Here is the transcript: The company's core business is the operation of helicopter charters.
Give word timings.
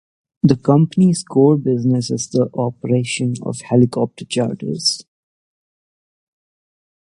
The 0.41 0.55
company's 0.57 1.21
core 1.23 1.57
business 1.59 2.09
is 2.09 2.29
the 2.29 2.49
operation 2.55 3.35
of 3.43 3.61
helicopter 3.61 4.25
charters. 4.25 5.05